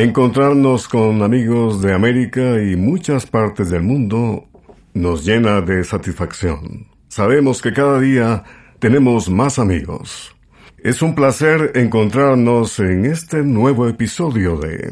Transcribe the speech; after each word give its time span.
Encontrarnos 0.00 0.88
con 0.88 1.22
amigos 1.22 1.82
de 1.82 1.92
América 1.92 2.58
y 2.62 2.74
muchas 2.74 3.26
partes 3.26 3.68
del 3.68 3.82
mundo 3.82 4.48
nos 4.94 5.26
llena 5.26 5.60
de 5.60 5.84
satisfacción. 5.84 6.86
Sabemos 7.08 7.60
que 7.60 7.74
cada 7.74 8.00
día 8.00 8.42
tenemos 8.78 9.28
más 9.28 9.58
amigos. 9.58 10.34
Es 10.78 11.02
un 11.02 11.14
placer 11.14 11.72
encontrarnos 11.74 12.78
en 12.80 13.04
este 13.04 13.42
nuevo 13.42 13.88
episodio 13.88 14.56
de... 14.56 14.90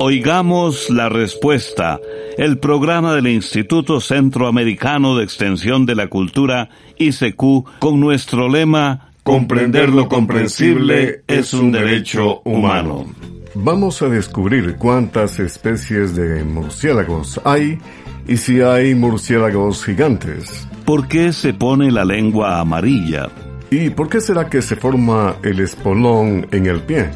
Oigamos 0.00 0.90
la 0.90 1.08
respuesta, 1.08 2.00
el 2.36 2.58
programa 2.58 3.14
del 3.14 3.28
Instituto 3.28 4.00
Centroamericano 4.00 5.16
de 5.16 5.22
Extensión 5.22 5.86
de 5.86 5.94
la 5.94 6.08
Cultura, 6.08 6.68
ICQ, 6.98 7.78
con 7.78 8.00
nuestro 8.00 8.48
lema 8.48 9.09
Comprender 9.30 9.90
lo 9.90 10.08
comprensible 10.08 11.22
es 11.28 11.54
un 11.54 11.70
derecho 11.70 12.40
humano. 12.44 13.06
Vamos 13.54 14.02
a 14.02 14.08
descubrir 14.08 14.74
cuántas 14.74 15.38
especies 15.38 16.16
de 16.16 16.42
murciélagos 16.42 17.40
hay 17.44 17.78
y 18.26 18.36
si 18.38 18.60
hay 18.60 18.96
murciélagos 18.96 19.84
gigantes. 19.84 20.66
¿Por 20.84 21.06
qué 21.06 21.32
se 21.32 21.54
pone 21.54 21.92
la 21.92 22.04
lengua 22.04 22.58
amarilla? 22.58 23.28
¿Y 23.70 23.90
por 23.90 24.08
qué 24.08 24.20
será 24.20 24.50
que 24.50 24.62
se 24.62 24.74
forma 24.74 25.36
el 25.44 25.60
espolón 25.60 26.48
en 26.50 26.66
el 26.66 26.80
pie? 26.80 27.10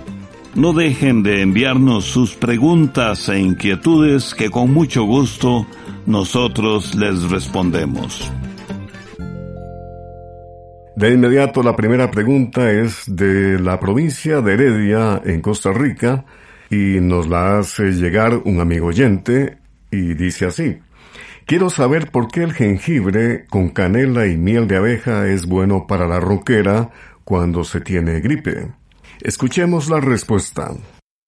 No 0.54 0.72
dejen 0.72 1.24
de 1.24 1.42
enviarnos 1.42 2.04
sus 2.04 2.36
preguntas 2.36 3.28
e 3.28 3.40
inquietudes 3.40 4.36
que 4.36 4.50
con 4.50 4.72
mucho 4.72 5.02
gusto 5.02 5.66
nosotros 6.06 6.94
les 6.94 7.28
respondemos. 7.28 8.30
De 10.96 11.10
inmediato 11.10 11.64
la 11.64 11.74
primera 11.74 12.10
pregunta 12.12 12.70
es 12.70 13.04
de 13.08 13.58
la 13.58 13.80
provincia 13.80 14.40
de 14.40 14.54
Heredia, 14.54 15.20
en 15.24 15.40
Costa 15.40 15.72
Rica, 15.72 16.24
y 16.70 17.00
nos 17.00 17.28
la 17.28 17.58
hace 17.58 17.92
llegar 17.92 18.40
un 18.44 18.60
amigo 18.60 18.86
oyente, 18.86 19.58
y 19.90 20.14
dice 20.14 20.46
así. 20.46 20.78
Quiero 21.46 21.68
saber 21.68 22.12
por 22.12 22.28
qué 22.28 22.44
el 22.44 22.52
jengibre 22.52 23.44
con 23.50 23.70
canela 23.70 24.26
y 24.26 24.36
miel 24.36 24.68
de 24.68 24.76
abeja 24.76 25.26
es 25.26 25.46
bueno 25.46 25.86
para 25.88 26.06
la 26.06 26.20
roquera 26.20 26.90
cuando 27.24 27.64
se 27.64 27.80
tiene 27.80 28.20
gripe. 28.20 28.68
Escuchemos 29.20 29.90
la 29.90 30.00
respuesta. 30.00 30.70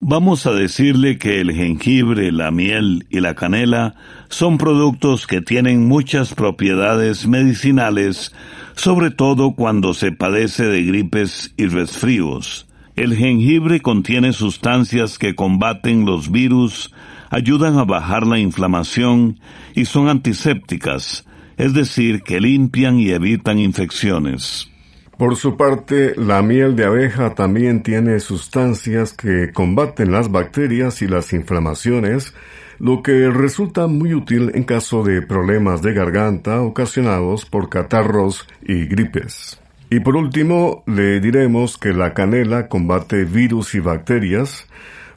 Vamos 0.00 0.46
a 0.46 0.52
decirle 0.52 1.16
que 1.18 1.40
el 1.40 1.52
jengibre, 1.52 2.30
la 2.30 2.50
miel 2.50 3.06
y 3.08 3.20
la 3.20 3.34
canela 3.34 3.94
son 4.28 4.58
productos 4.58 5.26
que 5.26 5.40
tienen 5.40 5.88
muchas 5.88 6.34
propiedades 6.34 7.26
medicinales, 7.26 8.34
sobre 8.76 9.10
todo 9.10 9.54
cuando 9.54 9.94
se 9.94 10.12
padece 10.12 10.64
de 10.66 10.84
gripes 10.84 11.52
y 11.56 11.66
resfríos. 11.66 12.68
El 12.94 13.16
jengibre 13.16 13.80
contiene 13.80 14.32
sustancias 14.32 15.18
que 15.18 15.34
combaten 15.34 16.06
los 16.06 16.30
virus, 16.30 16.94
ayudan 17.30 17.78
a 17.78 17.84
bajar 17.84 18.26
la 18.26 18.38
inflamación 18.38 19.40
y 19.74 19.86
son 19.86 20.08
antisépticas, 20.08 21.26
es 21.56 21.74
decir, 21.74 22.22
que 22.22 22.40
limpian 22.40 22.98
y 22.98 23.10
evitan 23.10 23.58
infecciones. 23.58 24.70
Por 25.18 25.36
su 25.36 25.56
parte, 25.56 26.14
la 26.16 26.42
miel 26.42 26.76
de 26.76 26.84
abeja 26.84 27.34
también 27.34 27.82
tiene 27.82 28.20
sustancias 28.20 29.14
que 29.14 29.50
combaten 29.52 30.12
las 30.12 30.30
bacterias 30.30 31.00
y 31.00 31.08
las 31.08 31.32
inflamaciones, 31.32 32.34
lo 32.78 33.02
que 33.02 33.30
resulta 33.30 33.86
muy 33.86 34.14
útil 34.14 34.50
en 34.54 34.64
caso 34.64 35.02
de 35.02 35.22
problemas 35.22 35.82
de 35.82 35.92
garganta 35.92 36.60
ocasionados 36.62 37.46
por 37.46 37.68
catarros 37.68 38.46
y 38.62 38.86
gripes. 38.86 39.60
Y 39.90 40.00
por 40.00 40.16
último, 40.16 40.82
le 40.86 41.20
diremos 41.20 41.78
que 41.78 41.92
la 41.92 42.12
canela 42.12 42.68
combate 42.68 43.24
virus 43.24 43.74
y 43.74 43.80
bacterias, 43.80 44.66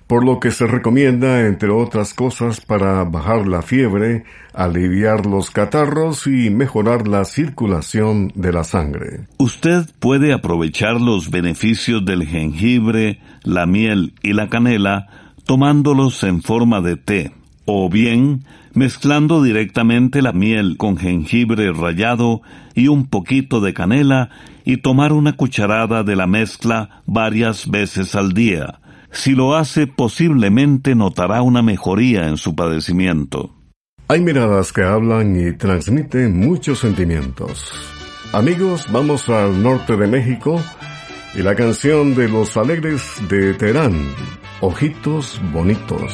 por 0.05 0.25
lo 0.25 0.39
que 0.39 0.51
se 0.51 0.65
recomienda, 0.65 1.45
entre 1.45 1.69
otras 1.69 2.13
cosas, 2.13 2.61
para 2.61 3.03
bajar 3.03 3.47
la 3.47 3.61
fiebre, 3.61 4.25
aliviar 4.53 5.25
los 5.25 5.51
catarros 5.51 6.25
y 6.27 6.49
mejorar 6.49 7.07
la 7.07 7.25
circulación 7.25 8.31
de 8.35 8.51
la 8.51 8.63
sangre. 8.63 9.27
Usted 9.37 9.85
puede 9.99 10.33
aprovechar 10.33 10.99
los 10.99 11.29
beneficios 11.29 12.03
del 12.05 12.25
jengibre, 12.25 13.19
la 13.43 13.65
miel 13.65 14.13
y 14.23 14.33
la 14.33 14.49
canela 14.49 15.07
tomándolos 15.45 16.23
en 16.23 16.43
forma 16.43 16.81
de 16.81 16.95
té, 16.95 17.31
o 17.71 17.89
bien 17.89 18.43
mezclando 18.73 19.43
directamente 19.43 20.21
la 20.21 20.31
miel 20.31 20.75
con 20.77 20.97
jengibre 20.97 21.71
rallado 21.71 22.41
y 22.73 22.87
un 22.87 23.05
poquito 23.05 23.61
de 23.61 23.73
canela 23.73 24.29
y 24.65 24.77
tomar 24.77 25.13
una 25.13 25.33
cucharada 25.33 26.03
de 26.03 26.15
la 26.15 26.27
mezcla 26.27 27.01
varias 27.05 27.69
veces 27.69 28.15
al 28.15 28.33
día 28.33 28.79
si 29.11 29.33
lo 29.33 29.55
hace, 29.55 29.87
posiblemente 29.87 30.95
notará 30.95 31.41
una 31.41 31.61
mejoría 31.61 32.27
en 32.27 32.37
su 32.37 32.55
padecimiento. 32.55 33.55
Hay 34.07 34.21
miradas 34.21 34.71
que 34.71 34.83
hablan 34.83 35.35
y 35.35 35.53
transmiten 35.53 36.39
muchos 36.39 36.79
sentimientos. 36.79 37.71
Amigos, 38.33 38.87
vamos 38.91 39.29
al 39.29 39.61
norte 39.61 39.97
de 39.97 40.07
México 40.07 40.61
y 41.35 41.41
la 41.41 41.55
canción 41.55 42.15
de 42.15 42.27
los 42.27 42.57
alegres 42.57 43.03
de 43.29 43.53
Terán, 43.53 43.93
Ojitos 44.61 45.39
Bonitos. 45.51 46.13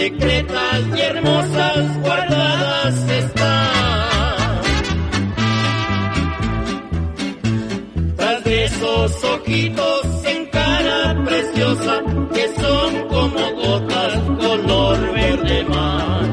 secretas 0.00 0.80
y 0.96 1.00
hermosas 1.00 2.00
guardadas 2.00 2.94
están. 3.22 4.60
Tras 8.16 8.44
de 8.44 8.64
esos 8.64 9.24
ojitos 9.24 10.06
en 10.24 10.46
cara 10.46 11.22
preciosa 11.26 12.02
que 12.34 12.48
son 12.60 13.08
como 13.08 13.42
gotas 13.62 14.14
color 14.44 15.12
verde 15.12 15.64
mar. 15.64 16.28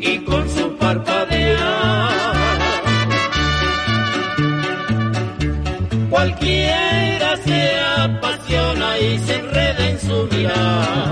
Y 0.00 0.18
con 0.24 0.48
su 0.50 0.76
parpadear, 0.76 2.12
cualquier 6.10 6.75
Maria. 10.46 11.05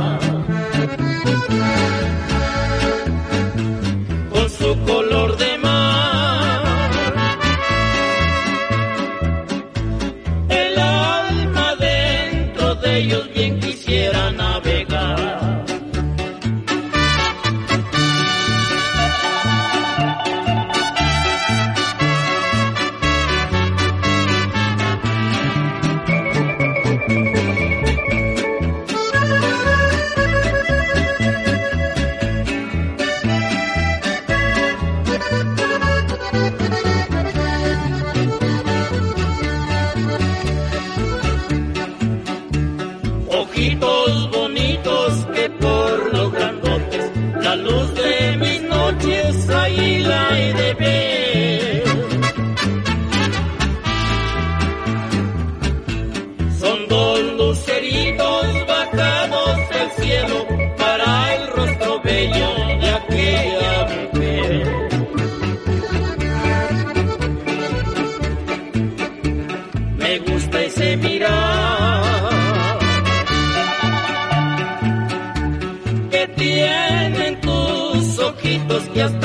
Ojitos 43.45 44.31
bonitos 44.31 45.27
que 45.35 45.51
por 45.51 46.15
los 46.15 46.33
grandotes, 46.33 47.11
la 47.43 47.57
luz 47.57 47.95
de 47.95 48.37
mis 48.39 48.63
noches 48.63 49.51
ahí 49.51 50.01
la 50.01 50.41
he 50.41 50.55
de 50.55 50.75
ver. 50.75 51.14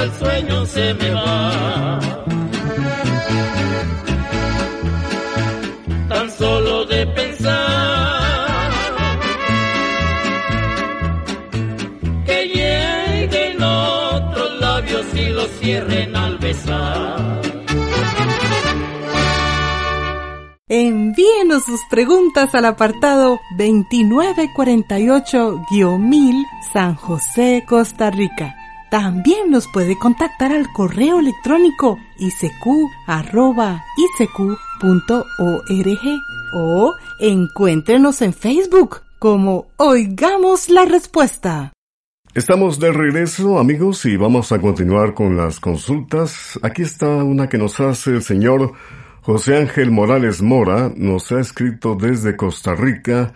El 0.01 0.11
sueño 0.13 0.65
se 0.65 0.93
me 0.93 1.11
va. 1.11 1.99
Tan 6.07 6.31
solo 6.31 6.85
de 6.85 7.05
pensar 7.07 8.71
que 12.25 12.47
lleguen 12.47 13.61
otros 13.61 14.59
labios 14.59 15.05
y 15.13 15.25
los 15.29 15.49
cierren 15.59 16.15
al 16.15 16.37
besar. 16.37 17.19
Envíenos 20.71 21.65
sus 21.65 21.81
preguntas 21.89 22.53
al 22.53 22.65
apartado 22.65 23.39
2948-1000 23.57 26.45
San 26.71 26.93
José, 26.95 27.63
Costa 27.67 28.11
Rica. 28.11 28.58
También 28.89 29.51
nos 29.51 29.67
puede 29.67 29.97
contactar 29.97 30.51
al 30.51 30.71
correo 30.73 31.19
electrónico 31.19 31.99
isq.isq.org 32.17 32.99
o 36.55 36.95
encuéntrenos 37.19 38.21
en 38.23 38.33
Facebook 38.33 39.01
como 39.19 39.67
Oigamos 39.77 40.69
la 40.69 40.85
Respuesta. 40.85 41.71
Estamos 42.33 42.79
de 42.79 42.91
regreso, 42.91 43.59
amigos, 43.59 44.05
y 44.05 44.17
vamos 44.17 44.51
a 44.51 44.59
continuar 44.59 45.13
con 45.13 45.37
las 45.37 45.59
consultas. 45.59 46.59
Aquí 46.63 46.81
está 46.81 47.07
una 47.07 47.47
que 47.47 47.57
nos 47.57 47.79
hace 47.79 48.11
el 48.11 48.23
señor 48.23 48.73
José 49.21 49.57
Ángel 49.57 49.91
Morales 49.91 50.41
Mora, 50.41 50.91
nos 50.95 51.31
ha 51.31 51.39
escrito 51.39 51.95
desde 51.95 52.35
Costa 52.35 52.73
Rica 52.73 53.33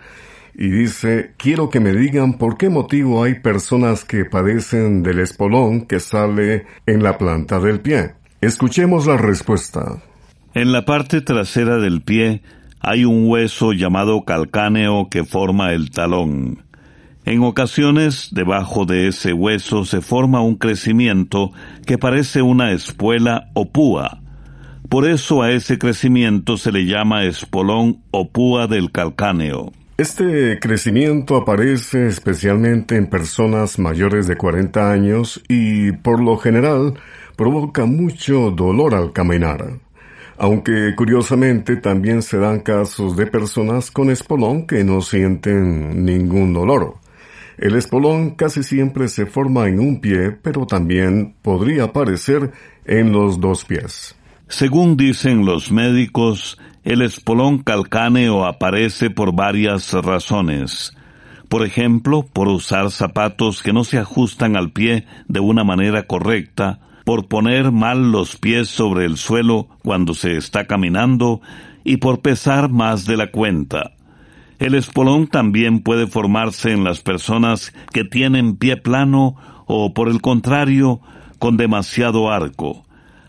y 0.56 0.68
dice, 0.68 1.32
quiero 1.36 1.68
que 1.70 1.80
me 1.80 1.92
digan 1.92 2.34
por 2.38 2.56
qué 2.56 2.68
motivo 2.68 3.24
hay 3.24 3.40
personas 3.40 4.04
que 4.04 4.24
padecen 4.24 5.02
del 5.02 5.18
espolón 5.18 5.86
que 5.86 6.00
sale 6.00 6.66
en 6.86 7.02
la 7.02 7.18
planta 7.18 7.58
del 7.58 7.80
pie. 7.80 8.12
Escuchemos 8.40 9.06
la 9.06 9.16
respuesta. 9.16 10.02
En 10.54 10.70
la 10.70 10.84
parte 10.84 11.20
trasera 11.20 11.78
del 11.78 12.02
pie 12.02 12.42
hay 12.80 13.04
un 13.04 13.28
hueso 13.28 13.72
llamado 13.72 14.24
calcáneo 14.24 15.08
que 15.10 15.24
forma 15.24 15.72
el 15.72 15.90
talón. 15.90 16.62
En 17.24 17.42
ocasiones, 17.42 18.28
debajo 18.32 18.84
de 18.84 19.08
ese 19.08 19.32
hueso 19.32 19.84
se 19.86 20.02
forma 20.02 20.42
un 20.42 20.56
crecimiento 20.56 21.52
que 21.86 21.96
parece 21.96 22.42
una 22.42 22.72
espuela 22.72 23.48
o 23.54 23.70
púa. 23.72 24.20
Por 24.90 25.08
eso 25.08 25.42
a 25.42 25.50
ese 25.50 25.78
crecimiento 25.78 26.58
se 26.58 26.70
le 26.70 26.84
llama 26.84 27.24
espolón 27.24 28.02
o 28.10 28.28
púa 28.28 28.66
del 28.66 28.92
calcáneo. 28.92 29.72
Este 29.96 30.58
crecimiento 30.58 31.36
aparece 31.36 32.08
especialmente 32.08 32.96
en 32.96 33.06
personas 33.06 33.78
mayores 33.78 34.26
de 34.26 34.36
40 34.36 34.90
años 34.90 35.40
y 35.48 35.92
por 35.92 36.20
lo 36.20 36.36
general 36.36 36.94
provoca 37.36 37.84
mucho 37.84 38.50
dolor 38.50 38.96
al 38.96 39.12
caminar. 39.12 39.78
Aunque 40.36 40.96
curiosamente 40.96 41.76
también 41.76 42.22
se 42.22 42.38
dan 42.38 42.58
casos 42.58 43.16
de 43.16 43.28
personas 43.28 43.92
con 43.92 44.10
espolón 44.10 44.66
que 44.66 44.82
no 44.82 45.00
sienten 45.00 46.04
ningún 46.04 46.52
dolor. 46.52 46.96
El 47.56 47.76
espolón 47.76 48.30
casi 48.30 48.64
siempre 48.64 49.06
se 49.06 49.26
forma 49.26 49.68
en 49.68 49.78
un 49.78 50.00
pie, 50.00 50.32
pero 50.32 50.66
también 50.66 51.36
podría 51.40 51.84
aparecer 51.84 52.50
en 52.84 53.12
los 53.12 53.38
dos 53.38 53.64
pies. 53.64 54.16
Según 54.48 54.96
dicen 54.96 55.46
los 55.46 55.70
médicos, 55.70 56.58
el 56.84 57.00
espolón 57.00 57.60
calcáneo 57.60 58.44
aparece 58.44 59.08
por 59.08 59.34
varias 59.34 59.92
razones. 59.94 60.94
Por 61.48 61.64
ejemplo, 61.64 62.26
por 62.30 62.48
usar 62.48 62.90
zapatos 62.90 63.62
que 63.62 63.72
no 63.72 63.84
se 63.84 63.98
ajustan 63.98 64.54
al 64.54 64.70
pie 64.70 65.06
de 65.26 65.40
una 65.40 65.64
manera 65.64 66.06
correcta, 66.06 66.80
por 67.04 67.26
poner 67.26 67.72
mal 67.72 68.12
los 68.12 68.36
pies 68.36 68.68
sobre 68.68 69.06
el 69.06 69.16
suelo 69.16 69.68
cuando 69.82 70.14
se 70.14 70.36
está 70.36 70.66
caminando 70.66 71.40
y 71.84 71.96
por 71.98 72.20
pesar 72.20 72.68
más 72.68 73.06
de 73.06 73.16
la 73.16 73.30
cuenta. 73.30 73.92
El 74.58 74.74
espolón 74.74 75.26
también 75.26 75.80
puede 75.80 76.06
formarse 76.06 76.72
en 76.72 76.84
las 76.84 77.00
personas 77.00 77.72
que 77.92 78.04
tienen 78.04 78.56
pie 78.56 78.76
plano 78.76 79.36
o, 79.66 79.94
por 79.94 80.08
el 80.08 80.20
contrario, 80.20 81.00
con 81.38 81.56
demasiado 81.56 82.30
arco. 82.30 82.83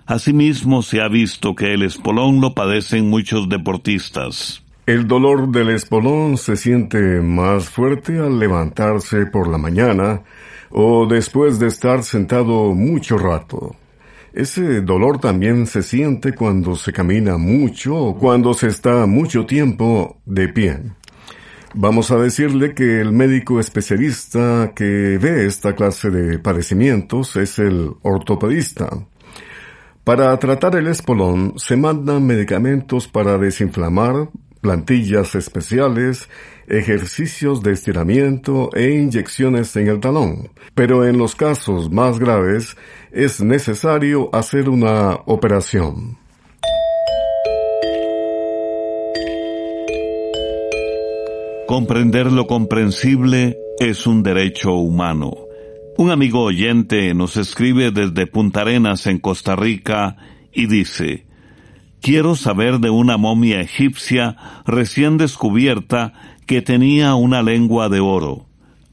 Asimismo, 0.06 0.84
se 0.84 1.02
ha 1.02 1.08
visto 1.08 1.56
que 1.56 1.74
el 1.74 1.82
espolón 1.82 2.40
lo 2.40 2.54
padecen 2.54 3.10
muchos 3.10 3.50
deportistas. 3.50 4.64
El 4.86 5.08
dolor 5.08 5.50
del 5.50 5.70
espolón 5.70 6.38
se 6.38 6.56
siente 6.58 7.22
más 7.22 7.70
fuerte 7.70 8.20
al 8.20 8.38
levantarse 8.38 9.26
por 9.26 9.48
la 9.48 9.58
mañana 9.58 10.22
o 10.70 11.08
después 11.08 11.58
de 11.58 11.68
estar 11.68 12.04
sentado 12.04 12.76
mucho 12.76 13.18
rato. 13.18 13.76
Ese 14.32 14.82
dolor 14.82 15.20
también 15.20 15.66
se 15.66 15.82
siente 15.82 16.34
cuando 16.34 16.76
se 16.76 16.94
camina 16.94 17.38
mucho 17.38 17.96
o 17.96 18.16
cuando 18.16 18.54
se 18.54 18.68
está 18.68 19.08
mucho 19.08 19.48
tiempo 19.48 20.18
de 20.26 20.50
pie. 20.50 20.80
Vamos 21.74 22.12
a 22.12 22.18
decirle 22.18 22.76
que 22.76 23.02
el 23.02 23.12
médico 23.12 23.60
especialista 23.60 24.72
que 24.76 25.18
ve 25.20 25.48
esta 25.48 25.74
clase 25.74 26.12
de 26.12 26.38
padecimientos 26.38 27.36
es 27.38 27.58
el 27.58 27.92
ortopedista. 28.04 28.90
Para 30.06 30.38
tratar 30.38 30.76
el 30.76 30.86
espolón 30.86 31.54
se 31.58 31.76
mandan 31.76 32.28
medicamentos 32.28 33.08
para 33.08 33.40
desinflamar, 33.40 34.30
plantillas 34.62 35.34
especiales, 35.34 36.30
ejercicios 36.68 37.64
de 37.64 37.72
estiramiento 37.72 38.70
e 38.76 38.92
inyecciones 38.92 39.76
en 39.76 39.88
el 39.88 40.00
talón. 40.00 40.52
Pero 40.76 41.08
en 41.08 41.18
los 41.18 41.36
casos 41.36 41.92
más 41.92 42.20
graves 42.20 42.78
es 43.12 43.42
necesario 43.42 44.30
hacer 44.32 44.70
una 44.70 45.16
operación. 45.26 46.20
Comprender 51.66 52.32
lo 52.32 52.46
comprensible 52.46 53.58
es 53.80 54.06
un 54.06 54.22
derecho 54.22 54.74
humano. 54.74 55.45
Un 55.98 56.12
amigo 56.12 56.42
oyente 56.44 57.14
nos 57.14 57.38
escribe 57.38 57.90
desde 57.90 58.28
Punta 58.28 58.62
Arenas 58.62 59.08
en 59.08 59.18
Costa 59.18 59.56
Rica 59.56 60.18
y 60.52 60.68
dice, 60.68 61.26
Quiero 62.02 62.36
saber 62.36 62.80
de 62.80 62.90
una 62.90 63.16
momia 63.16 63.62
egipcia 63.62 64.36
recién 64.66 65.18
descubierta 65.18 66.12
que 66.46 66.62
tenía 66.62 67.16
una 67.16 67.42
lengua 67.42 67.88
de 67.88 68.02
oro. 68.02 68.46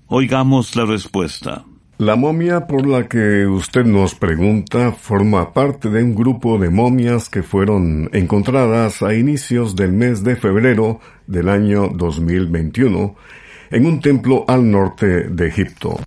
Oigamos 0.07 0.77
la 0.77 0.87
respuesta. 0.87 1.65
La 1.99 2.15
momia 2.15 2.69
por 2.69 2.87
la 2.87 3.09
que 3.09 3.49
usted 3.49 3.85
nos 3.85 4.15
pregunta 4.15 4.93
forma 4.93 5.53
parte 5.53 5.91
de 5.91 6.05
un 6.05 6.15
grupo 6.15 6.57
de 6.57 6.71
momias 6.71 7.29
que 7.29 7.43
fueron 7.43 8.11
encontradas 8.13 9.03
a 9.03 9.13
inicios 9.17 9.75
del 9.75 9.93
mes 9.93 10.23
de 10.23 10.37
febrero 10.37 11.01
del 11.27 11.49
año 11.49 11.89
2021 11.89 13.17
en 13.73 13.87
un 13.87 14.01
templo 14.01 14.45
al 14.47 14.71
norte 14.71 15.29
de 15.29 15.49
Egipto. 15.49 15.99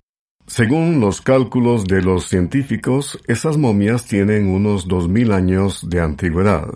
Según 0.46 1.00
los 1.00 1.20
cálculos 1.20 1.86
de 1.86 2.02
los 2.02 2.28
científicos, 2.28 3.18
esas 3.26 3.56
momias 3.58 4.06
tienen 4.06 4.48
unos 4.48 4.86
dos 4.86 5.08
mil 5.08 5.32
años 5.32 5.90
de 5.90 6.00
antigüedad. 6.00 6.68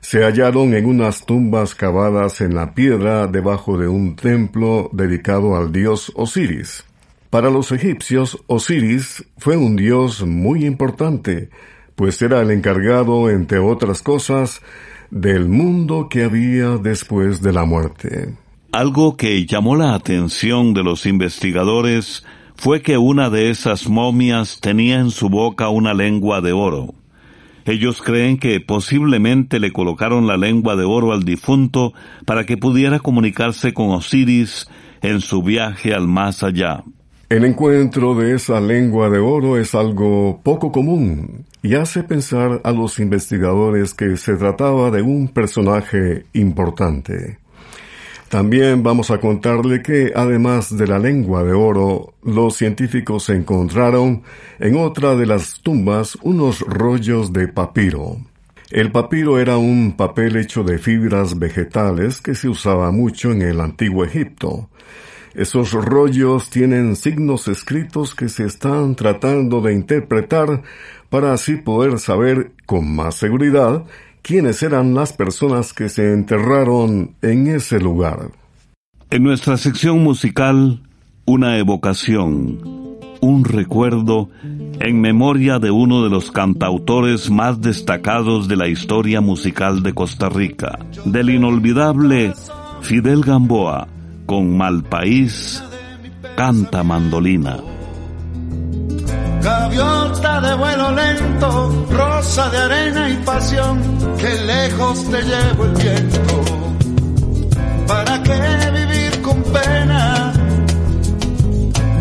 Se 0.00 0.24
hallaron 0.24 0.72
en 0.72 0.86
unas 0.86 1.26
tumbas 1.26 1.74
cavadas 1.74 2.40
en 2.40 2.54
la 2.54 2.74
piedra 2.74 3.26
debajo 3.26 3.76
de 3.76 3.86
un 3.86 4.16
templo 4.16 4.88
dedicado 4.94 5.56
al 5.56 5.72
dios 5.72 6.10
Osiris. 6.14 6.84
Para 7.28 7.50
los 7.50 7.70
egipcios, 7.70 8.38
Osiris 8.46 9.26
fue 9.36 9.58
un 9.58 9.76
dios 9.76 10.24
muy 10.24 10.64
importante, 10.64 11.50
pues 11.96 12.22
era 12.22 12.40
el 12.40 12.50
encargado, 12.50 13.28
entre 13.28 13.58
otras 13.58 14.00
cosas, 14.00 14.62
del 15.10 15.48
mundo 15.48 16.08
que 16.08 16.24
había 16.24 16.78
después 16.78 17.42
de 17.42 17.52
la 17.52 17.66
muerte. 17.66 18.34
Algo 18.72 19.16
que 19.18 19.44
llamó 19.44 19.76
la 19.76 19.94
atención 19.94 20.72
de 20.72 20.82
los 20.82 21.04
investigadores 21.04 22.24
fue 22.56 22.82
que 22.82 22.98
una 22.98 23.30
de 23.30 23.50
esas 23.50 23.88
momias 23.88 24.60
tenía 24.60 24.98
en 24.98 25.10
su 25.10 25.28
boca 25.28 25.68
una 25.68 25.94
lengua 25.94 26.40
de 26.40 26.52
oro. 26.52 26.94
Ellos 27.64 28.00
creen 28.00 28.38
que 28.38 28.60
posiblemente 28.60 29.58
le 29.58 29.72
colocaron 29.72 30.26
la 30.26 30.36
lengua 30.36 30.76
de 30.76 30.84
oro 30.84 31.12
al 31.12 31.24
difunto 31.24 31.92
para 32.24 32.44
que 32.44 32.56
pudiera 32.56 33.00
comunicarse 33.00 33.74
con 33.74 33.90
Osiris 33.90 34.68
en 35.02 35.20
su 35.20 35.42
viaje 35.42 35.92
al 35.92 36.06
más 36.06 36.42
allá. 36.42 36.84
El 37.28 37.44
encuentro 37.44 38.14
de 38.14 38.36
esa 38.36 38.60
lengua 38.60 39.10
de 39.10 39.18
oro 39.18 39.56
es 39.58 39.74
algo 39.74 40.40
poco 40.44 40.70
común 40.70 41.44
y 41.60 41.74
hace 41.74 42.04
pensar 42.04 42.60
a 42.62 42.70
los 42.70 43.00
investigadores 43.00 43.94
que 43.94 44.16
se 44.16 44.36
trataba 44.36 44.92
de 44.92 45.02
un 45.02 45.26
personaje 45.26 46.24
importante. 46.34 47.38
También 48.28 48.82
vamos 48.82 49.12
a 49.12 49.18
contarle 49.18 49.82
que, 49.82 50.12
además 50.14 50.76
de 50.76 50.88
la 50.88 50.98
lengua 50.98 51.44
de 51.44 51.52
oro, 51.52 52.14
los 52.24 52.56
científicos 52.56 53.28
encontraron 53.30 54.22
en 54.58 54.76
otra 54.76 55.14
de 55.14 55.26
las 55.26 55.60
tumbas 55.60 56.18
unos 56.22 56.60
rollos 56.60 57.32
de 57.32 57.46
papiro. 57.46 58.16
El 58.70 58.90
papiro 58.90 59.38
era 59.38 59.58
un 59.58 59.96
papel 59.96 60.36
hecho 60.36 60.64
de 60.64 60.78
fibras 60.78 61.38
vegetales 61.38 62.20
que 62.20 62.34
se 62.34 62.48
usaba 62.48 62.90
mucho 62.90 63.30
en 63.30 63.42
el 63.42 63.60
antiguo 63.60 64.04
Egipto. 64.04 64.68
Esos 65.36 65.72
rollos 65.72 66.50
tienen 66.50 66.96
signos 66.96 67.46
escritos 67.46 68.16
que 68.16 68.28
se 68.28 68.44
están 68.44 68.96
tratando 68.96 69.60
de 69.60 69.72
interpretar 69.72 70.62
para 71.10 71.32
así 71.32 71.56
poder 71.56 72.00
saber 72.00 72.52
con 72.64 72.92
más 72.92 73.14
seguridad 73.14 73.84
quiénes 74.26 74.60
eran 74.64 74.92
las 74.92 75.12
personas 75.12 75.72
que 75.72 75.88
se 75.88 76.12
enterraron 76.12 77.14
en 77.22 77.46
ese 77.46 77.78
lugar. 77.78 78.32
En 79.08 79.22
nuestra 79.22 79.56
sección 79.56 80.02
musical, 80.02 80.82
una 81.26 81.58
evocación, 81.58 82.58
un 83.20 83.44
recuerdo 83.44 84.28
en 84.80 85.00
memoria 85.00 85.60
de 85.60 85.70
uno 85.70 86.02
de 86.02 86.10
los 86.10 86.32
cantautores 86.32 87.30
más 87.30 87.60
destacados 87.60 88.48
de 88.48 88.56
la 88.56 88.66
historia 88.66 89.20
musical 89.20 89.84
de 89.84 89.94
Costa 89.94 90.28
Rica, 90.28 90.76
del 91.04 91.30
inolvidable 91.30 92.34
Fidel 92.80 93.22
Gamboa, 93.22 93.86
con 94.26 94.56
Malpaís, 94.56 95.62
canta 96.36 96.82
mandolina. 96.82 97.58
Gaviota 99.46 100.40
de 100.40 100.54
vuelo 100.56 100.90
lento, 100.90 101.86
rosa 101.88 102.50
de 102.50 102.58
arena 102.58 103.08
y 103.10 103.16
pasión, 103.18 103.80
que 104.18 104.34
lejos 104.40 105.08
te 105.08 105.22
llevo 105.22 105.64
el 105.66 105.72
viento. 105.74 106.34
¿Para 107.86 108.20
qué 108.24 108.40
vivir 108.74 109.22
con 109.22 109.40
pena? 109.44 110.32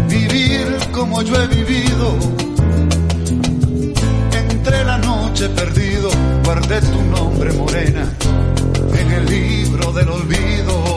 Vivir 0.09 0.75
como 0.91 1.21
yo 1.21 1.35
he 1.35 1.45
vivido. 1.45 2.17
Entre 4.49 4.83
la 4.83 4.97
noche 4.97 5.47
perdido, 5.49 6.09
guardé 6.45 6.81
tu 6.81 7.01
nombre 7.03 7.53
morena 7.53 8.05
en 8.97 9.11
el 9.11 9.25
libro 9.27 9.93
del 9.93 10.09
olvido. 10.09 10.94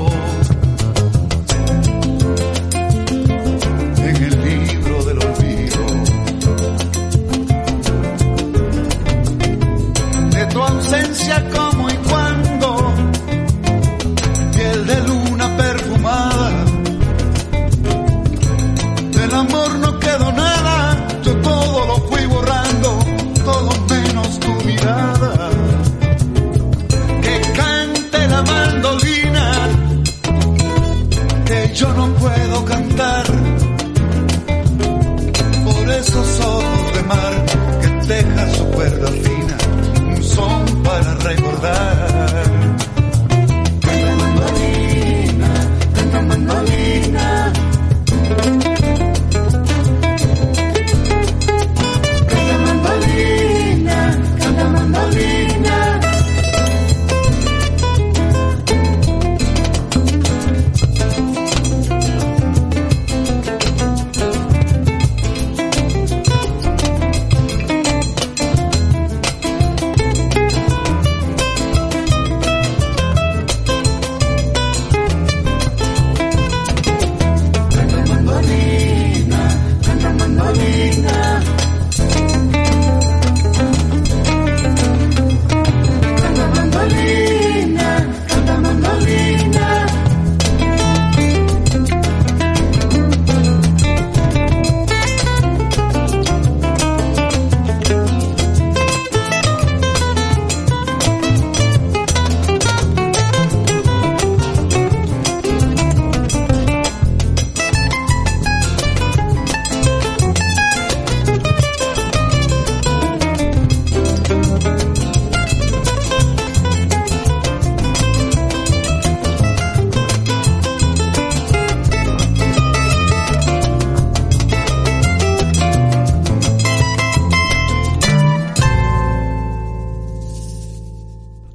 Como 11.36 11.67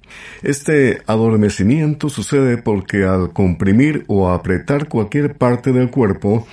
Este 0.42 1.02
adormecimiento 1.06 2.08
sucede 2.08 2.58
porque 2.58 3.04
al 3.04 3.34
comprimir 3.34 4.06
o 4.08 4.30
apretar 4.30 4.88
cualquier 4.88 5.36
parte 5.36 5.74
del 5.74 5.90
cuerpo, 5.90 6.48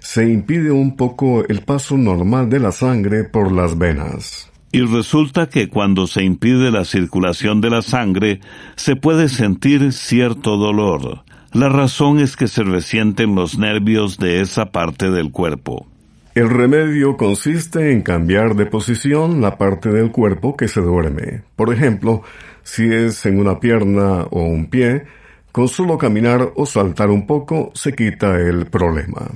se 0.00 0.28
impide 0.28 0.72
un 0.72 0.96
poco 0.96 1.44
el 1.46 1.62
paso 1.62 1.96
normal 1.96 2.50
de 2.50 2.58
la 2.58 2.72
sangre 2.72 3.22
por 3.22 3.52
las 3.52 3.78
venas. 3.78 4.50
Y 4.72 4.80
resulta 4.80 5.48
que 5.48 5.68
cuando 5.68 6.08
se 6.08 6.24
impide 6.24 6.72
la 6.72 6.84
circulación 6.84 7.60
de 7.60 7.70
la 7.70 7.82
sangre, 7.82 8.40
se 8.74 8.96
puede 8.96 9.28
sentir 9.28 9.92
cierto 9.92 10.56
dolor. 10.56 11.22
La 11.52 11.70
razón 11.70 12.20
es 12.20 12.36
que 12.36 12.46
se 12.46 12.62
resienten 12.62 13.34
los 13.34 13.58
nervios 13.58 14.18
de 14.18 14.42
esa 14.42 14.66
parte 14.66 15.10
del 15.10 15.32
cuerpo. 15.32 15.86
El 16.34 16.50
remedio 16.50 17.16
consiste 17.16 17.90
en 17.90 18.02
cambiar 18.02 18.54
de 18.54 18.66
posición 18.66 19.40
la 19.40 19.56
parte 19.56 19.88
del 19.88 20.10
cuerpo 20.10 20.56
que 20.58 20.68
se 20.68 20.82
duerme. 20.82 21.42
Por 21.56 21.72
ejemplo, 21.72 22.22
si 22.62 22.92
es 22.92 23.24
en 23.24 23.40
una 23.40 23.60
pierna 23.60 24.24
o 24.30 24.42
un 24.42 24.66
pie, 24.66 25.04
con 25.50 25.68
solo 25.68 25.96
caminar 25.96 26.52
o 26.54 26.66
saltar 26.66 27.08
un 27.08 27.26
poco 27.26 27.72
se 27.74 27.94
quita 27.94 28.38
el 28.38 28.66
problema. 28.66 29.30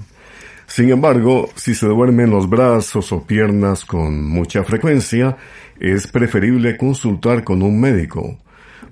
Sin 0.67 0.91
embargo, 0.91 1.49
si 1.55 1.75
se 1.75 1.87
duermen 1.87 2.31
los 2.31 2.49
brazos 2.49 3.11
o 3.13 3.27
piernas 3.27 3.87
con 3.87 4.23
mucha 4.23 4.65
frecuencia, 4.65 5.39
es 5.81 6.07
preferible 6.07 6.77
consultar 6.77 7.43
con 7.43 7.63
un 7.63 7.81
médico 7.81 8.39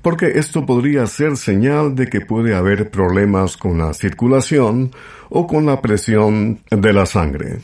porque 0.03 0.39
esto 0.39 0.65
podría 0.67 1.07
ser 1.07 1.37
señal 1.37 1.95
de 1.95 2.09
que 2.09 2.21
puede 2.21 2.55
haber 2.55 2.91
problemas 2.91 3.57
con 3.57 3.79
la 3.79 3.93
circulación 3.93 4.93
o 5.29 5.47
con 5.47 5.67
la 5.67 5.81
presión 5.81 6.61
de 6.71 6.93
la 6.93 7.07
sangre. 7.07 7.61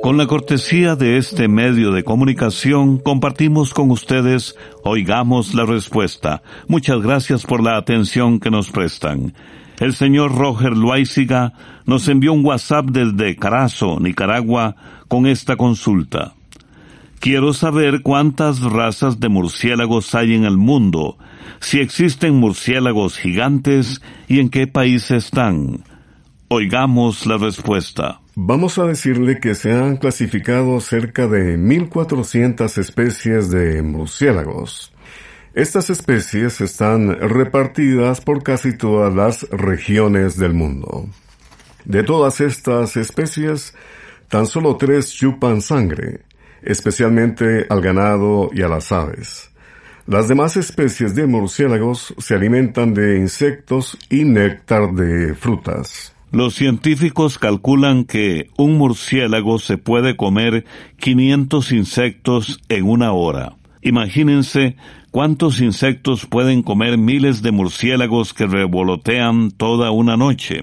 Con 0.00 0.16
la 0.16 0.26
cortesía 0.26 0.96
de 0.96 1.18
este 1.18 1.48
medio 1.48 1.92
de 1.92 2.02
comunicación, 2.02 2.98
compartimos 2.98 3.74
con 3.74 3.90
ustedes 3.90 4.54
Oigamos 4.82 5.54
la 5.54 5.66
Respuesta. 5.66 6.42
Muchas 6.66 7.02
gracias 7.02 7.44
por 7.44 7.62
la 7.62 7.76
atención 7.76 8.40
que 8.40 8.50
nos 8.50 8.70
prestan. 8.70 9.34
El 9.78 9.94
señor 9.94 10.34
Roger 10.34 10.76
Loaiziga 10.76 11.52
nos 11.84 12.08
envió 12.08 12.32
un 12.32 12.44
WhatsApp 12.44 12.86
desde 12.86 13.36
Carazo, 13.36 13.98
Nicaragua, 14.00 14.76
con 15.08 15.26
esta 15.26 15.56
consulta. 15.56 16.37
Quiero 17.20 17.52
saber 17.52 18.02
cuántas 18.02 18.60
razas 18.62 19.18
de 19.18 19.28
murciélagos 19.28 20.14
hay 20.14 20.34
en 20.34 20.44
el 20.44 20.56
mundo, 20.56 21.18
si 21.60 21.80
existen 21.80 22.36
murciélagos 22.36 23.18
gigantes 23.18 24.00
y 24.28 24.38
en 24.38 24.50
qué 24.50 24.68
país 24.68 25.10
están. 25.10 25.84
Oigamos 26.46 27.26
la 27.26 27.36
respuesta. 27.36 28.20
Vamos 28.36 28.78
a 28.78 28.84
decirle 28.84 29.40
que 29.40 29.56
se 29.56 29.72
han 29.72 29.96
clasificado 29.96 30.80
cerca 30.80 31.26
de 31.26 31.58
1.400 31.58 32.78
especies 32.78 33.50
de 33.50 33.82
murciélagos. 33.82 34.92
Estas 35.54 35.90
especies 35.90 36.60
están 36.60 37.18
repartidas 37.18 38.20
por 38.20 38.44
casi 38.44 38.78
todas 38.78 39.12
las 39.12 39.42
regiones 39.50 40.36
del 40.38 40.54
mundo. 40.54 41.08
De 41.84 42.04
todas 42.04 42.40
estas 42.40 42.96
especies, 42.96 43.74
tan 44.28 44.46
solo 44.46 44.76
tres 44.76 45.12
chupan 45.12 45.60
sangre, 45.60 46.27
especialmente 46.62 47.66
al 47.68 47.80
ganado 47.80 48.50
y 48.52 48.62
a 48.62 48.68
las 48.68 48.92
aves. 48.92 49.50
Las 50.06 50.26
demás 50.26 50.56
especies 50.56 51.14
de 51.14 51.26
murciélagos 51.26 52.14
se 52.16 52.34
alimentan 52.34 52.94
de 52.94 53.18
insectos 53.18 53.98
y 54.08 54.24
néctar 54.24 54.92
de 54.92 55.34
frutas. 55.34 56.14
Los 56.30 56.54
científicos 56.54 57.38
calculan 57.38 58.04
que 58.04 58.50
un 58.56 58.78
murciélago 58.78 59.58
se 59.58 59.78
puede 59.78 60.16
comer 60.16 60.64
500 60.98 61.72
insectos 61.72 62.60
en 62.68 62.84
una 62.84 63.12
hora. 63.12 63.56
Imagínense 63.82 64.76
cuántos 65.10 65.60
insectos 65.60 66.26
pueden 66.26 66.62
comer 66.62 66.98
miles 66.98 67.42
de 67.42 67.52
murciélagos 67.52 68.34
que 68.34 68.46
revolotean 68.46 69.50
toda 69.50 69.90
una 69.90 70.16
noche. 70.16 70.62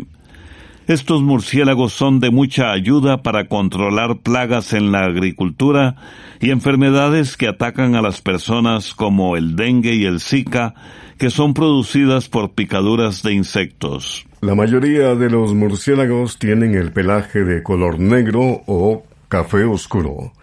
Estos 0.87 1.23
murciélagos 1.23 1.93
son 1.93 2.19
de 2.19 2.29
mucha 2.29 2.71
ayuda 2.71 3.23
para 3.23 3.47
controlar 3.47 4.17
plagas 4.19 4.71
en 4.71 4.91
la 4.91 5.05
agricultura 5.05 5.95
y 6.39 6.51
enfermedades 6.51 7.37
que 7.37 7.47
atacan 7.47 7.95
a 7.95 8.03
las 8.03 8.21
personas 8.21 8.93
como 8.93 9.35
el 9.35 9.55
dengue 9.55 9.95
y 9.95 10.05
el 10.05 10.19
zika, 10.19 10.75
que 11.17 11.31
son 11.31 11.55
producidas 11.55 12.29
por 12.29 12.51
picaduras 12.51 13.23
de 13.23 13.33
insectos. 13.33 14.27
La 14.41 14.53
mayoría 14.53 15.15
de 15.15 15.31
los 15.31 15.55
murciélagos 15.55 16.37
tienen 16.37 16.75
el 16.75 16.91
pelaje 16.91 17.43
de 17.43 17.63
color 17.63 17.99
negro 17.99 18.61
o 18.67 19.03
café 19.27 19.63
oscuro. 19.63 20.33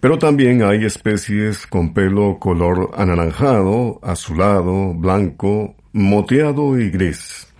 Pero 0.00 0.18
también 0.18 0.64
hay 0.64 0.84
especies 0.84 1.68
con 1.68 1.94
pelo 1.94 2.38
color 2.40 2.90
anaranjado, 2.96 4.00
azulado, 4.02 4.92
blanco, 4.92 5.76
moteado 5.92 6.80
y 6.80 6.90
gris. 6.90 7.53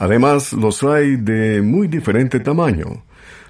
Además, 0.00 0.54
los 0.54 0.82
hay 0.82 1.16
de 1.16 1.60
muy 1.60 1.86
diferente 1.86 2.40
tamaño. 2.40 3.04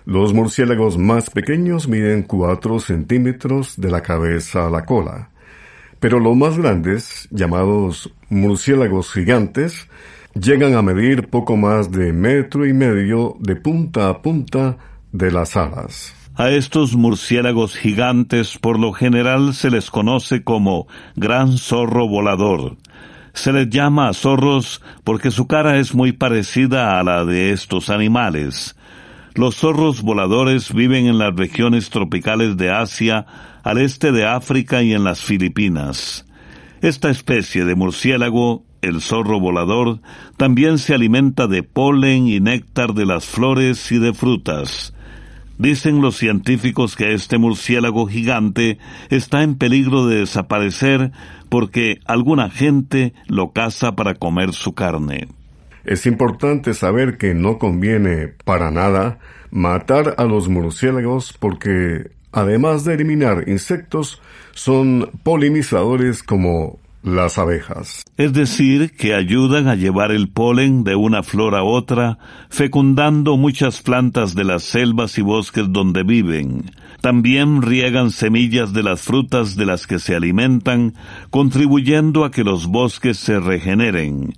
Los 0.05 0.33
murciélagos 0.33 0.99
más 0.99 1.31
pequeños 1.31 1.87
miden 1.87 2.25
4 2.25 2.81
centímetros 2.81 3.81
de 3.81 3.89
la 3.89 4.03
cabeza 4.03 4.67
a 4.67 4.71
la 4.71 4.85
cola. 4.85 5.31
Pero 6.01 6.19
los 6.19 6.37
más 6.37 6.59
grandes, 6.59 7.29
llamados 7.31 8.13
murciélagos 8.31 9.13
gigantes, 9.13 9.87
llegan 10.35 10.75
a 10.75 10.83
medir 10.83 11.29
poco 11.29 11.57
más 11.57 11.93
de 11.93 12.13
metro 12.13 12.67
y 12.67 12.73
medio 12.73 13.37
de 13.39 13.55
punta 13.55 14.09
a 14.09 14.21
punta 14.21 14.77
de 15.13 15.31
las 15.31 15.57
alas. 15.57 16.17
A 16.35 16.51
estos 16.51 16.97
murciélagos 16.97 17.77
gigantes 17.77 18.59
por 18.59 18.77
lo 18.77 18.93
general 18.93 19.55
se 19.55 19.71
les 19.71 19.89
conoce 19.89 20.43
como 20.43 20.89
gran 21.15 21.59
zorro 21.59 22.09
volador, 22.09 22.77
se 23.33 23.53
les 23.53 23.69
llama 23.71 24.13
zorros 24.13 24.83
porque 25.05 25.31
su 25.31 25.47
cara 25.47 25.79
es 25.79 25.95
muy 25.95 26.13
parecida 26.13 26.99
a 26.99 27.05
la 27.05 27.25
de 27.25 27.53
estos 27.53 27.91
animales. 27.91 28.77
Los 29.35 29.57
zorros 29.57 30.03
voladores 30.03 30.73
viven 30.75 31.07
en 31.07 31.19
las 31.19 31.35
regiones 31.35 31.91
tropicales 31.91 32.57
de 32.57 32.71
Asia, 32.71 33.27
al 33.63 33.79
este 33.79 34.13
de 34.13 34.27
África 34.27 34.83
y 34.83 34.93
en 34.93 35.05
las 35.05 35.21
Filipinas. 35.21 36.27
Esta 36.83 37.11
especie 37.11 37.65
de 37.65 37.75
murciélago, 37.75 38.65
el 38.83 39.01
zorro 39.01 39.39
volador, 39.39 40.01
también 40.37 40.79
se 40.79 40.95
alimenta 40.95 41.47
de 41.47 41.63
polen 41.63 42.27
y 42.27 42.41
néctar 42.41 42.95
de 42.95 43.07
las 43.07 43.27
flores 43.27 43.93
y 43.93 43.99
de 43.99 44.15
frutas. 44.15 44.95
Dicen 45.61 46.01
los 46.01 46.17
científicos 46.17 46.97
que 46.97 47.13
este 47.13 47.37
murciélago 47.37 48.07
gigante 48.07 48.79
está 49.11 49.43
en 49.43 49.57
peligro 49.57 50.07
de 50.07 50.21
desaparecer 50.21 51.13
porque 51.51 52.01
alguna 52.07 52.49
gente 52.49 53.13
lo 53.27 53.53
caza 53.53 53.95
para 53.95 54.15
comer 54.15 54.55
su 54.55 54.73
carne. 54.73 55.29
Es 55.85 56.07
importante 56.07 56.73
saber 56.73 57.19
que 57.19 57.35
no 57.35 57.59
conviene 57.59 58.29
para 58.47 58.71
nada 58.71 59.19
matar 59.51 60.15
a 60.17 60.25
los 60.25 60.49
murciélagos 60.49 61.37
porque, 61.39 62.11
además 62.33 62.85
de 62.85 62.95
eliminar 62.95 63.47
insectos, 63.47 64.23
son 64.53 65.11
polinizadores 65.23 66.23
como 66.23 66.79
las 67.03 67.39
abejas. 67.39 68.05
Es 68.17 68.33
decir, 68.33 68.93
que 68.93 69.15
ayudan 69.15 69.69
a 69.69 69.75
llevar 69.75 70.11
el 70.13 70.29
polen 70.29 70.85
de 70.85 70.97
una 70.97 71.23
flor 71.23 71.55
a 71.55 71.63
otra, 71.63 72.19
fecundando 72.49 73.37
muchas 73.37 73.81
plantas 73.83 74.35
de 74.35 74.45
las 74.45 74.63
selvas 74.63 75.17
y 75.19 75.23
bosques 75.23 75.67
donde 75.71 76.03
viven. 76.03 76.71
También 77.01 77.63
riegan 77.63 78.11
semillas 78.11 78.73
de 78.73 78.83
las 78.83 79.01
frutas 79.01 79.57
de 79.57 79.67
las 79.67 79.87
que 79.87 79.99
se 79.99 80.15
alimentan, 80.15 80.95
contribuyendo 81.31 82.25
a 82.25 82.31
que 82.31 82.45
los 82.45 82.67
bosques 82.67 83.17
se 83.19 83.41
regeneren. 83.41 84.35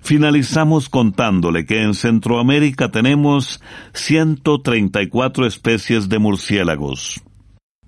Finalizamos 0.00 0.88
contándole 0.90 1.64
que 1.64 1.82
en 1.82 1.94
Centroamérica 1.94 2.90
tenemos 2.90 3.60
134 3.94 5.46
especies 5.46 6.08
de 6.08 6.18
murciélagos. 6.18 7.22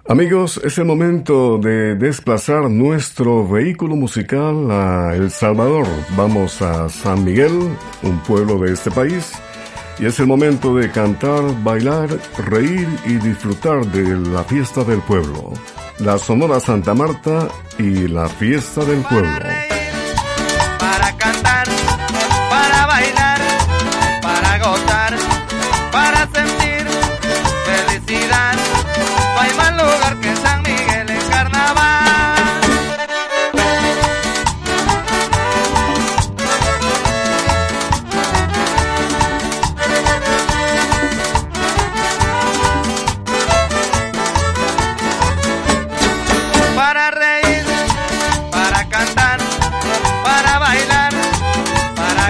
Amigos, 0.09 0.61
es 0.63 0.79
el 0.79 0.85
momento 0.85 1.59
de 1.59 1.97
desplazar 1.97 2.71
nuestro 2.71 3.47
vehículo 3.47 3.97
musical 3.97 4.71
a 4.71 5.17
El 5.17 5.33
Salvador. 5.33 5.85
Vamos 6.17 6.63
a 6.63 6.89
San 6.89 7.25
Miguel, 7.25 7.59
un 8.05 8.23
pueblo 8.23 8.57
de 8.57 8.73
este 8.73 8.93
país, 8.93 9.33
y 9.99 10.07
es 10.07 10.21
el 10.21 10.29
momento 10.29 10.77
de 10.77 10.93
cantar, 10.93 11.43
bailar, 11.65 12.09
reír 12.39 12.87
y 13.05 13.15
disfrutar 13.15 13.85
de 13.87 14.17
la 14.31 14.45
fiesta 14.45 14.85
del 14.85 15.01
pueblo. 15.01 15.53
La 15.99 16.19
Sonora 16.19 16.61
Santa 16.61 16.95
Marta 16.95 17.49
y 17.77 18.07
la 18.07 18.29
fiesta 18.29 18.85
del 18.85 19.03
pueblo. 19.03 19.76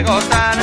gota 0.03 0.56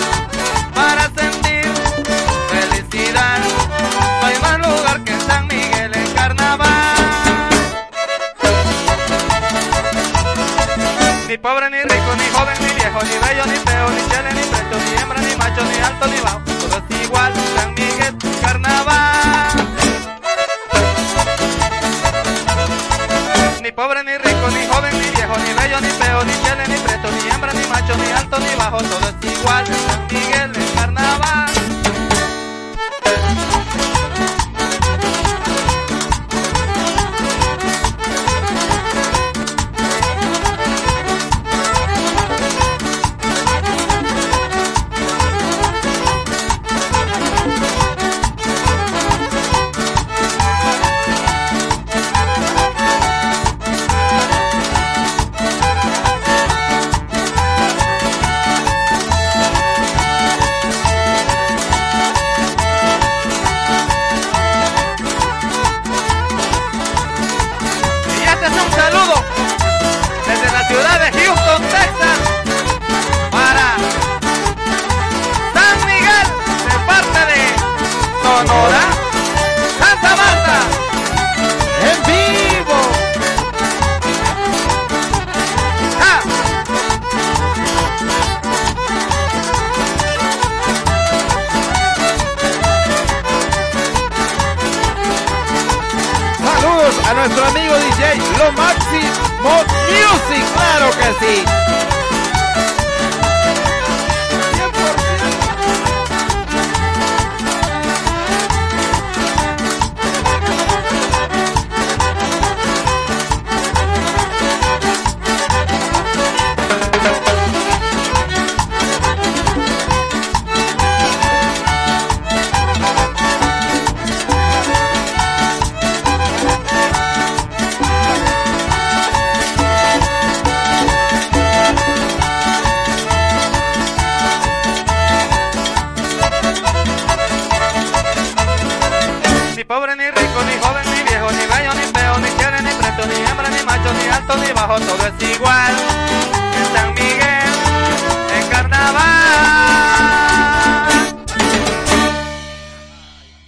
A 96.84 97.14
nuestro 97.14 97.46
amigo 97.46 97.74
DJ 97.76 98.18
Lo 98.38 98.52
Máximo 98.52 99.64
Music, 99.88 100.44
claro 100.54 100.92
que 100.92 101.26
sí. 101.26 101.46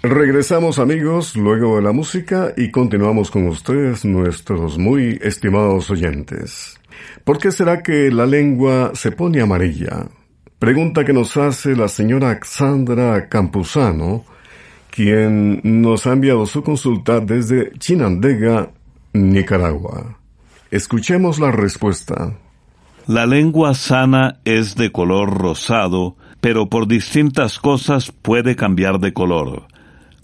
Regresamos 0.07 0.77
amigos 0.77 1.35
luego 1.35 1.77
de 1.77 1.81
la 1.81 1.91
música 1.91 2.53
y 2.55 2.69
continuamos 2.69 3.31
con 3.31 3.47
ustedes 3.47 4.05
nuestros 4.05 4.77
muy 4.77 5.17
estimados 5.19 5.89
oyentes. 5.89 6.79
¿Por 7.23 7.39
qué 7.39 7.51
será 7.51 7.81
que 7.81 8.11
la 8.11 8.27
lengua 8.27 8.91
se 8.93 9.11
pone 9.11 9.41
amarilla? 9.41 10.05
Pregunta 10.59 11.03
que 11.03 11.11
nos 11.11 11.35
hace 11.37 11.75
la 11.75 11.87
señora 11.87 12.39
Xandra 12.39 13.29
Campuzano, 13.29 14.25
quien 14.91 15.61
nos 15.63 16.05
ha 16.05 16.13
enviado 16.13 16.45
su 16.45 16.61
consulta 16.61 17.19
desde 17.19 17.71
Chinandega, 17.79 18.69
Nicaragua. 19.13 20.19
Escuchemos 20.69 21.39
la 21.39 21.49
respuesta. 21.49 22.31
La 23.07 23.25
lengua 23.25 23.73
sana 23.73 24.39
es 24.45 24.75
de 24.75 24.91
color 24.91 25.35
rosado, 25.35 26.15
pero 26.41 26.69
por 26.69 26.87
distintas 26.87 27.57
cosas 27.57 28.11
puede 28.11 28.55
cambiar 28.55 28.99
de 28.99 29.11
color. 29.11 29.65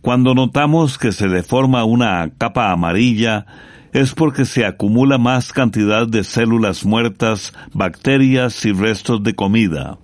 Cuando 0.02 0.34
notamos 0.34 0.98
que 0.98 1.12
se 1.12 1.28
deforma 1.28 1.84
una 1.84 2.32
capa 2.38 2.72
amarilla, 2.72 3.46
es 3.94 4.14
porque 4.14 4.46
se 4.46 4.66
acumula 4.66 5.20
más 5.20 5.54
cantidad 5.54 6.08
de 6.08 6.24
células 6.24 6.86
muertas, 6.86 7.54
bacterias 7.74 8.66
y 8.66 8.72
restos 8.72 9.22
de 9.22 9.36
comida. 9.36 10.00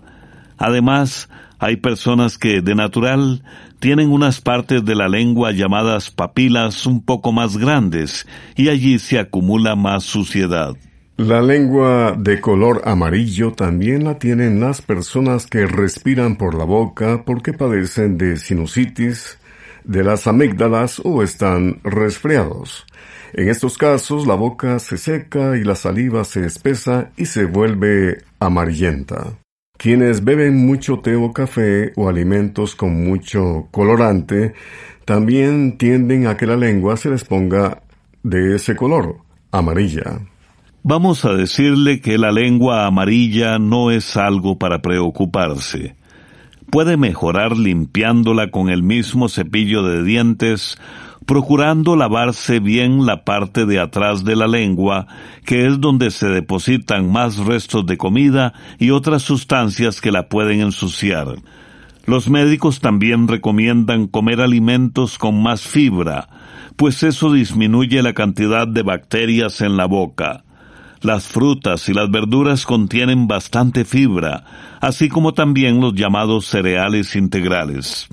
Además, 0.58 1.30
hay 1.58 1.78
personas 1.78 2.38
que, 2.38 2.62
de 2.62 2.76
natural, 2.76 3.44
tienen 3.80 4.12
unas 4.12 4.40
partes 4.40 4.86
de 4.86 4.94
la 4.94 5.08
lengua 5.08 5.52
llamadas 5.52 6.12
papilas 6.12 6.86
un 6.86 7.04
poco 7.04 7.32
más 7.32 7.58
grandes, 7.58 8.28
y 8.56 8.70
allí 8.70 9.00
se 9.00 9.18
acumula 9.18 9.76
más 9.76 10.04
suciedad. 10.04 10.76
La 11.18 11.42
lengua 11.42 12.16
de 12.16 12.40
color 12.40 12.84
amarillo 12.86 13.52
también 13.52 14.04
la 14.04 14.20
tienen 14.20 14.60
las 14.60 14.84
personas 14.84 15.48
que 15.48 15.66
respiran 15.66 16.36
por 16.36 16.54
la 16.54 16.64
boca 16.64 17.24
porque 17.26 17.54
padecen 17.54 18.20
de 18.20 18.38
sinusitis, 18.38 19.40
de 19.88 20.04
las 20.04 20.28
amígdalas 20.28 21.02
o 21.04 21.24
están 21.24 21.80
resfriados. 21.84 22.86
En 23.34 23.50
estos 23.50 23.78
casos 23.78 24.28
la 24.28 24.36
boca 24.36 24.80
se 24.80 24.98
seca 24.98 25.58
y 25.58 25.64
la 25.64 25.76
saliva 25.76 26.24
se 26.24 26.46
espesa 26.46 27.12
y 27.18 27.26
se 27.26 27.46
vuelve 27.46 28.24
amarillenta. 28.40 29.38
Quienes 29.78 30.24
beben 30.24 30.66
mucho 30.66 31.00
té 31.00 31.16
o 31.16 31.32
café 31.32 31.94
o 31.96 32.10
alimentos 32.10 32.76
con 32.76 33.06
mucho 33.06 33.68
colorante 33.72 34.54
también 35.06 35.78
tienden 35.78 36.28
a 36.28 36.36
que 36.36 36.48
la 36.48 36.58
lengua 36.58 36.98
se 36.98 37.10
les 37.10 37.24
ponga 37.24 37.82
de 38.24 38.56
ese 38.56 38.76
color, 38.76 39.18
amarilla. 39.52 40.20
Vamos 40.84 41.24
a 41.26 41.34
decirle 41.34 42.02
que 42.02 42.18
la 42.18 42.32
lengua 42.32 42.86
amarilla 42.86 43.60
no 43.60 43.92
es 43.92 44.18
algo 44.18 44.58
para 44.58 44.82
preocuparse. 44.82 45.96
Puede 46.70 46.98
mejorar 46.98 47.56
limpiándola 47.58 48.52
con 48.52 48.70
el 48.70 48.84
mismo 48.84 49.30
cepillo 49.30 49.84
de 49.84 50.04
dientes, 50.04 50.78
procurando 51.26 51.96
lavarse 51.96 52.60
bien 52.60 53.06
la 53.06 53.24
parte 53.24 53.66
de 53.66 53.80
atrás 53.80 54.26
de 54.26 54.36
la 54.36 54.48
lengua, 54.48 55.08
que 55.46 55.66
es 55.66 55.80
donde 55.80 56.12
se 56.12 56.28
depositan 56.28 57.12
más 57.12 57.38
restos 57.38 57.86
de 57.86 57.98
comida 57.98 58.54
y 58.80 58.92
otras 58.92 59.24
sustancias 59.24 60.02
que 60.02 60.12
la 60.12 60.28
pueden 60.28 60.60
ensuciar. 60.60 61.36
Los 62.06 62.30
médicos 62.30 62.80
también 62.80 63.28
recomiendan 63.28 64.08
comer 64.08 64.42
alimentos 64.42 65.18
con 65.18 65.42
más 65.42 65.62
fibra, 65.62 66.30
pues 66.76 67.04
eso 67.04 67.32
disminuye 67.34 68.02
la 68.02 68.14
cantidad 68.14 68.68
de 68.68 68.84
bacterias 68.84 69.62
en 69.62 69.76
la 69.78 69.86
boca. 69.86 70.44
Las 71.08 71.26
frutas 71.26 71.88
y 71.88 71.94
las 71.94 72.12
verduras 72.12 72.66
contienen 72.66 73.30
bastante 73.30 73.86
fibra, 73.86 74.44
así 74.82 75.08
como 75.08 75.34
también 75.34 75.80
los 75.80 75.94
llamados 75.94 76.48
cereales 76.48 77.16
integrales. 77.16 78.10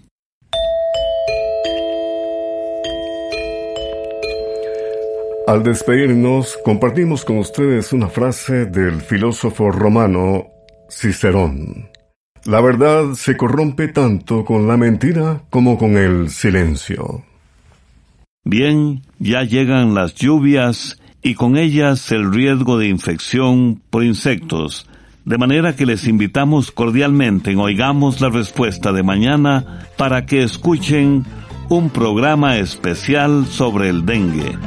Al 5.48 5.64
despedirnos, 5.64 6.56
compartimos 6.64 7.24
con 7.24 7.38
ustedes 7.38 7.92
una 7.92 8.06
frase 8.06 8.66
del 8.66 9.00
filósofo 9.00 9.72
romano 9.72 10.46
Cicerón. 10.88 11.88
La 12.44 12.60
verdad 12.60 13.14
se 13.14 13.36
corrompe 13.36 13.88
tanto 13.88 14.44
con 14.44 14.68
la 14.68 14.76
mentira 14.76 15.42
como 15.50 15.76
con 15.78 15.96
el 15.96 16.30
silencio. 16.30 17.24
Bien, 18.44 19.02
ya 19.18 19.42
llegan 19.42 19.94
las 19.94 20.14
lluvias 20.14 21.00
y 21.24 21.34
con 21.34 21.56
ellas 21.56 22.12
el 22.12 22.30
riesgo 22.32 22.78
de 22.78 22.86
infección 22.86 23.80
por 23.88 24.04
insectos. 24.04 24.86
De 25.24 25.38
manera 25.38 25.74
que 25.74 25.86
les 25.86 26.06
invitamos 26.06 26.70
cordialmente 26.70 27.50
en 27.50 27.58
Oigamos 27.58 28.20
la 28.20 28.28
Respuesta 28.28 28.92
de 28.92 29.02
mañana 29.02 29.88
para 29.96 30.26
que 30.26 30.42
escuchen 30.42 31.24
un 31.70 31.88
programa 31.88 32.58
especial 32.58 33.46
sobre 33.46 33.88
el 33.88 34.04
dengue. 34.04 34.58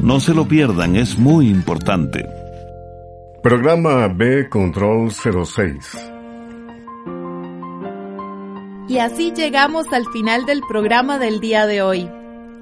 No 0.00 0.20
se 0.20 0.32
lo 0.32 0.46
pierdan, 0.46 0.94
es 0.94 1.18
muy 1.18 1.48
importante. 1.48 2.24
Programa 3.42 4.06
B 4.06 4.48
Control 4.48 5.10
06. 5.10 5.76
Y 8.86 8.98
así 8.98 9.32
llegamos 9.34 9.92
al 9.92 10.06
final 10.12 10.46
del 10.46 10.60
programa 10.68 11.18
del 11.18 11.40
día 11.40 11.66
de 11.66 11.82
hoy. 11.82 12.08